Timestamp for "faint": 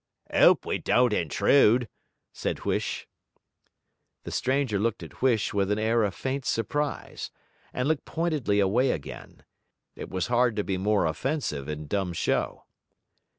6.15-6.43